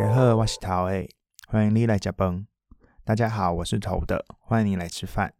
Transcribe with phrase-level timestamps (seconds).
[0.00, 1.06] 家好，我是头诶，
[1.46, 2.46] 欢迎你来加崩。
[3.04, 5.34] 大家好，我是头的，欢迎你来吃饭。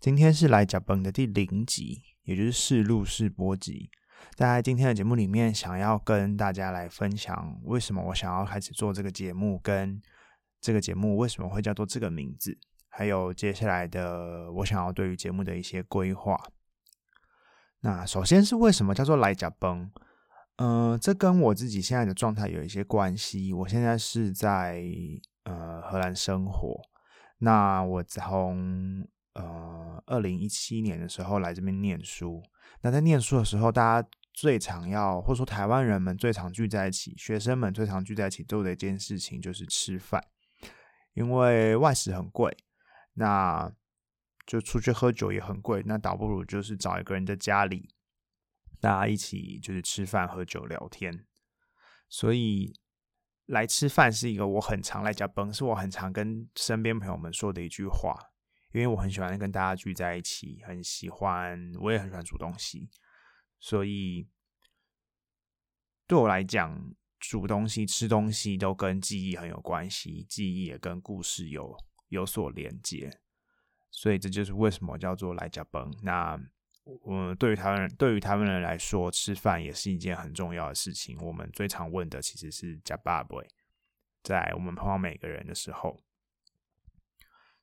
[0.00, 3.90] 今天是来加崩的第零集，也就是试录试播集。
[4.34, 10.00] 在今天的节目里面，想要跟大家来分享为什么我想要开始做这个节目，跟
[10.58, 16.42] 这个节目为什么会叫做这个名字，还有接下来的我想要对于节目的一些规划。
[17.80, 19.90] 那首先是为什么叫做来加崩？
[20.56, 23.52] 嗯，这跟我自己现在的状态有一些关系。
[23.52, 24.84] 我现在是在
[25.44, 26.80] 呃荷兰生活。
[27.38, 29.04] 那我从
[29.34, 32.42] 呃二零一七年的时候来这边念书。
[32.82, 40.22] 那在念书的时候，大家最常要或者说台湾人们最常聚在一起，学生们最常聚在一起做的一件事情就是吃饭，
[41.14, 42.56] 因为外食很贵，
[43.14, 43.72] 那
[44.46, 47.88] 就出去喝酒也很贵，那倒不如就是找一个人在家里。
[48.82, 51.24] 大家一起就是吃饭、喝酒、聊天，
[52.08, 52.74] 所以
[53.46, 58.12] 来吃饭是一个我很常来加崩，是我很常跟身边朋友们说的一句话。
[58.72, 62.90] 因为我很喜欢跟大家聚在一起，很喜欢，我也很喜欢煮东西，
[63.60, 64.28] 所以
[66.08, 71.76] 对我来讲，煮东西、吃东西都跟记忆很有关系，记忆也跟故事有
[72.08, 73.20] 有所连接，
[73.92, 75.88] 所以这就是为什么叫做来加崩。
[76.02, 76.36] 那。
[77.06, 81.16] 嗯，对于台湾人，对于台湾人来说，吃饭也是一件很重要的事情。
[81.20, 83.40] 我们最常问的其实是“加爸不”，
[84.24, 86.02] 在我们碰到每个人的时候，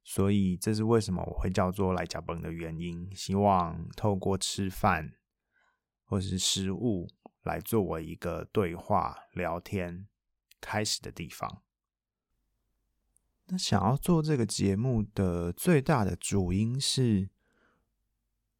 [0.05, 3.13] 所以这是为什么我会叫做“来加崩”的原因。
[3.13, 5.11] 希望透过吃饭
[6.05, 7.09] 或是食物
[7.43, 10.07] 来作为一个对话、聊天
[10.61, 11.61] 开始的地方。
[13.47, 17.29] 那想要做这个节目的最大的主因是。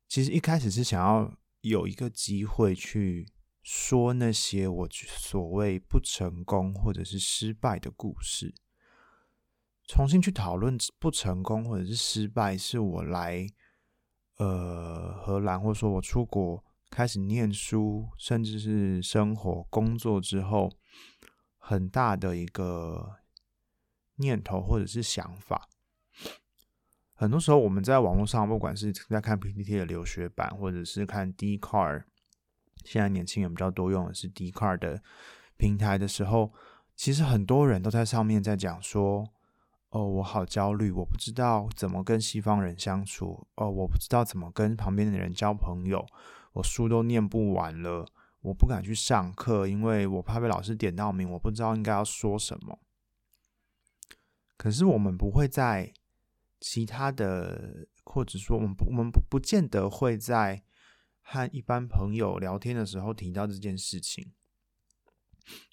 [0.09, 8.55] 其实一开始是想要有一个机会去说那些我所谓不成功或者是失败的故事，
[9.85, 13.47] 重新去讨论不成功或者是失败，是我来
[14.37, 20.71] 呃荷兰，或者说我出国开始念书，甚至是生活工作之后，
[21.59, 23.17] 很大的一个
[24.15, 25.69] 念头或者是想法。
[27.19, 32.05] 很多时候，我们在网络上，不管是在看 PPT 的留学版，或者是看 d c a r
[32.85, 35.03] 现在年轻人比较多用的是 d c a r 的
[35.57, 36.53] 平台的时候，
[36.95, 39.29] 其实很多人都在上面在讲说
[39.91, 46.05] ：“哦，我好焦虑，我不知道怎么跟西方人相处，哦，我不知道怎么跟旁边的人交朋友，
[46.53, 48.07] 我书都念不完了，
[48.39, 52.79] 我不敢去上课，因为我怕被老师点到名，我不知道应该要说什么。”
[54.55, 55.91] 可是我们不会在。
[56.59, 60.61] 其他的，或者说我们不，我们不不见得会在
[61.21, 64.33] 和一般朋友聊天的时候提到这件事情。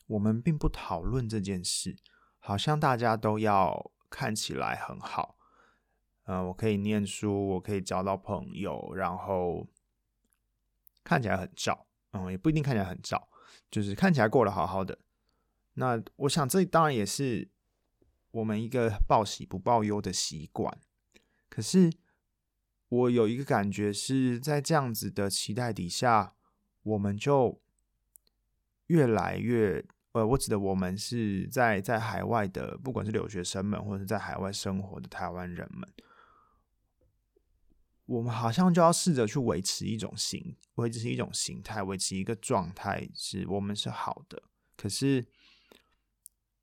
[0.07, 1.97] 我们并不讨论这件事，
[2.39, 5.37] 好像大家都要看起来很好。
[6.27, 9.67] 嗯，我可以念书，我可以交到朋友，然后
[11.03, 11.87] 看起来很照。
[12.13, 13.29] 嗯，也不一定看起来很照，
[13.71, 14.97] 就是看起来过得好好的。
[15.75, 17.51] 那我想，这当然也是。
[18.37, 20.79] 我们一个报喜不报忧的习惯，
[21.49, 21.91] 可是
[22.91, 26.35] 我有一个感觉是在这样子的期待底下，
[26.83, 27.63] 我们就
[28.89, 29.83] 越来越……
[30.13, 35.89] 呃，我指的我们是在在海外的，不管是留学生们，或者是在海外生活的台湾人们，
[38.05, 44.43] 我们好像就要试着去维持一种形，维持一种形态，维持一个状态，是我们是好的，
[44.77, 45.27] 可是。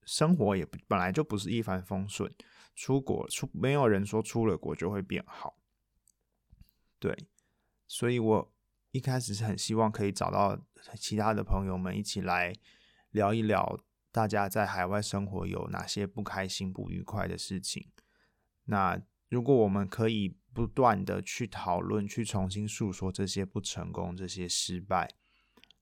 [0.06, 2.34] 生活也不本来就不是一帆风顺，
[2.75, 5.58] 出国出没有人说出了国就会变好，
[7.00, 7.16] 对，
[7.88, 8.53] 所以我
[8.92, 10.59] 一开始是很希望可以找到
[10.96, 12.53] 其他的朋友们一起来
[13.12, 13.80] 聊一聊，
[14.12, 17.90] 大家在海外生活有哪些不开心、不愉快的事情。
[18.66, 25.09] 那如果我们可以不断的去讨论、去重新诉说这些不成功、这些失败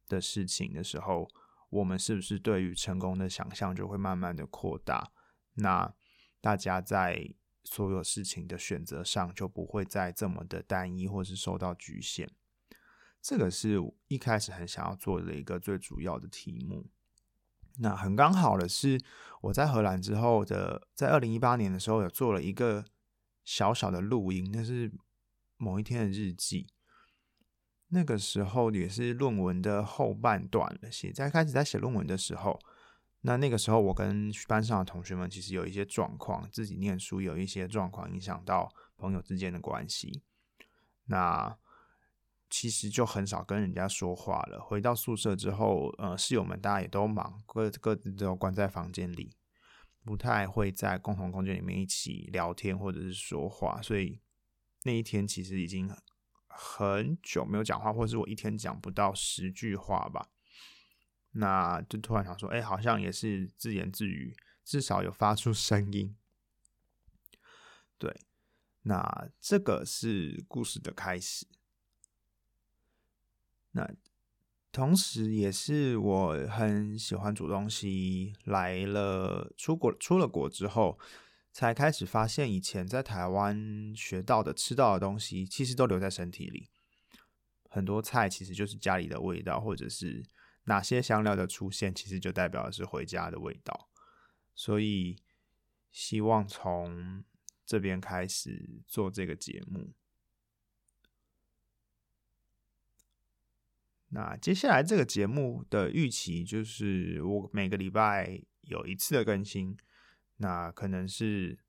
[0.08, 1.30] 的事情的时候，
[1.72, 5.12] 我们是不是对于成功的想象就会慢慢的扩大？
[5.56, 5.94] 那
[6.40, 12.30] 大家在所有事情的选择上就不会再这么的单一，或是受到局限。
[13.22, 16.90] 这个是一开始很想要做的一个最主要的题目。
[17.78, 19.00] 那很刚好的是，
[19.42, 22.84] 我在荷兰之后的，在二零一八年的时候有做了一个
[23.44, 24.92] 小小的录音，那是
[25.56, 26.68] 某一天的日记。
[27.94, 32.58] 那个时候也是论文的后半段了，写在开始在写论文的时候，
[33.22, 40.24] 那那个时候我跟班上的同学们其实有一些状况，自己念书有一些状况，影响到朋友之间的关系，
[41.06, 41.58] 那
[42.50, 44.62] 其实就很少跟人家说话了。
[44.62, 49.36] 回到宿舍之后，呃，室友们大家也都忙，各各自都关在房间里，
[50.06, 54.22] 不太会在共同空间里面一起聊天或者是说话，所以
[54.84, 55.90] 那一天其实已经
[56.54, 60.30] 很久没有讲话，或是我一天讲不到十句话吧。
[61.32, 66.16] 那就突然想说，哎，好像也是自言自语，至少有发出声音。
[67.98, 68.22] 对，
[68.84, 71.48] 那这个是故事的开始。
[73.72, 73.90] 那。
[74.74, 78.34] 同时，也是我很喜欢煮东西。
[78.46, 80.98] 来了出国出了国之后，
[81.52, 86.70] 才开始发现以前在台湾学到的、吃到的东西，其实都留在身体里。
[87.70, 90.24] 很多菜其实就是家里的味道，或者是
[90.66, 93.90] 哪些香料的出现，其实就代表的是回家的味道。
[94.54, 95.18] 所以，
[95.92, 97.24] 希望从
[97.66, 99.94] 这边开始做这个节目。
[104.10, 109.78] 那接下来这个节目的预期就是我每个礼拜有一次的更新，
[110.42, 111.60] 那可能是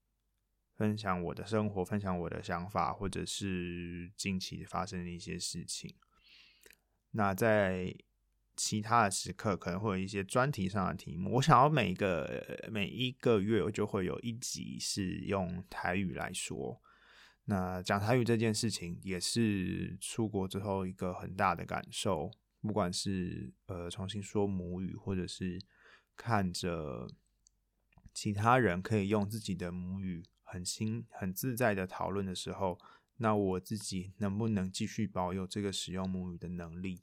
[0.75, 5.95] 分享我的生活，分享我的想法，或者是近期发生的一些事情。
[7.11, 7.95] 那在
[8.57, 11.35] 其他的时刻，可能会有一些专题上的题目。
[11.35, 16.81] 我想要每个每一个月，我就会有一集是用台语来说。
[17.45, 22.31] 那讲台语这件事情，也是出国之后一个很大的感受。
[22.63, 25.61] 不管是呃重新说母语，或者是
[26.17, 27.07] 看着
[28.13, 32.79] 其他人可以用自己的母语很轻很自在的讨论的时候，
[33.17, 37.01] 那我自己能不能继续保有这个使用母语的能力？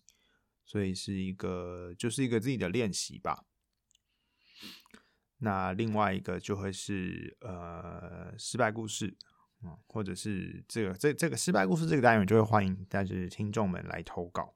[0.65, 3.45] 所以是一个就是一个自己的练习吧。
[5.39, 9.17] 那另外一个就会是呃失败故事。
[9.61, 14.55] 嗯，或者是这个这这个失败故事这个单元，就会欢迎但是听众们来投稿。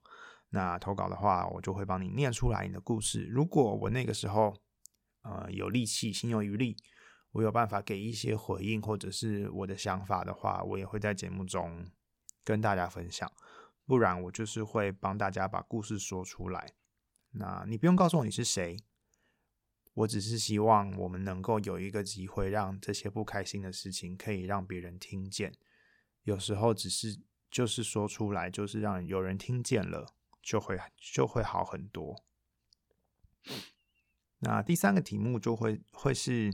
[0.51, 3.25] 那投稿的话，我就会帮你念出来你的故事。
[3.25, 4.55] 如果我那个时候
[5.23, 6.77] 呃有力气、心有余力，
[7.31, 11.85] 我有办法给一些回应或者是我的想法的话，我也会在节目中
[12.43, 13.29] 跟大家分享。
[13.85, 16.73] 不然我就是会帮大家把故事说出来。
[17.31, 18.77] 那你不用告诉我你是谁。
[19.95, 25.53] 我只是希望我们能够有一个机会，让这些不开心的事情可以让别人听见。
[26.23, 27.19] 有时候只是
[27.51, 32.23] 就是说出来，就是让有人听见了，就会就会好很多。
[34.43, 36.53] 那第三个题目就会会是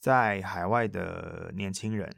[0.00, 2.14] 在海外的年轻人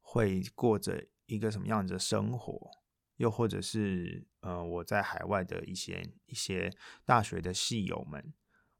[0.00, 2.70] 会过着一个什么样子的生活，
[3.16, 6.72] 又或者是呃我在海外的一些一些
[7.04, 8.32] 大学的系友们。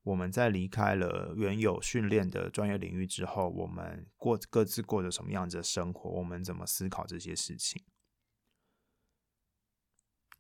[0.03, 6.09] 我们在离开了原有训练的专业领域之后，我们过各自过着什么样子的生活？
[6.09, 7.85] 我们怎么思考这些事情？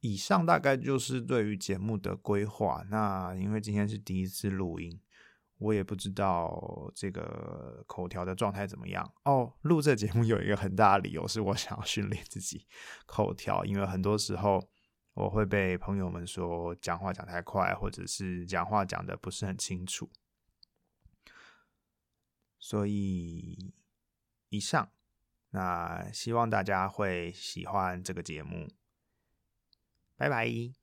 [0.00, 2.84] 以上大概就是对于节目的规划。
[2.90, 5.00] 那因为今天是第一次录音，
[5.58, 9.54] 我也不知道这个口条的状态怎么样哦。
[9.62, 12.66] 录这节目有一个很大的理由，是我想要训练自己
[13.06, 14.68] 口条，因为很多时候。
[15.14, 20.08] 我会被朋友们说讲话讲太快，或者是讲话讲的不是很清楚，
[22.58, 23.74] 所以
[24.48, 24.88] 以上，
[25.50, 28.68] 那希望大家会喜欢这个节目，
[30.20, 30.79] 拜拜。